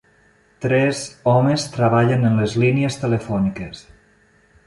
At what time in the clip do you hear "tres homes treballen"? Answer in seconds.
0.65-2.25